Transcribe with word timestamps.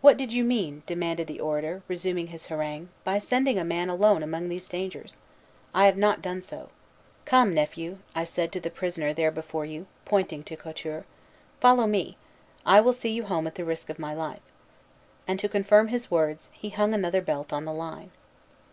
"What 0.00 0.16
did 0.16 0.32
you 0.32 0.42
mean," 0.42 0.82
demanded 0.86 1.28
the 1.28 1.38
orator, 1.38 1.84
resuming 1.86 2.26
his 2.26 2.46
harangue, 2.46 2.88
"by 3.04 3.18
sending 3.18 3.60
a 3.60 3.64
man 3.64 3.88
alone 3.90 4.20
among 4.24 4.48
these 4.48 4.68
dangers? 4.68 5.20
I 5.72 5.86
have 5.86 5.96
not 5.96 6.20
done 6.20 6.42
so. 6.42 6.70
'Come, 7.26 7.54
nephew,' 7.54 7.98
I 8.12 8.24
said 8.24 8.50
to 8.54 8.60
the 8.60 8.70
prisoner 8.72 9.14
there 9.14 9.30
before 9.30 9.64
you," 9.64 9.86
pointing 10.04 10.42
to 10.42 10.56
Couture, 10.56 11.04
"'follow 11.60 11.86
me: 11.86 12.16
I 12.66 12.80
will 12.80 12.92
see 12.92 13.10
you 13.12 13.22
home 13.26 13.46
at 13.46 13.54
the 13.54 13.64
risk 13.64 13.88
of 13.88 14.00
my 14.00 14.12
life.'" 14.12 14.50
And 15.28 15.38
to 15.38 15.48
confirm 15.48 15.86
his 15.86 16.10
words, 16.10 16.48
he 16.52 16.70
hung 16.70 16.92
another 16.92 17.20
belt 17.22 17.52
on 17.52 17.64
the 17.64 17.72
line. 17.72 18.10